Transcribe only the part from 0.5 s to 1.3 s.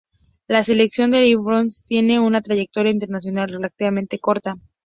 selección de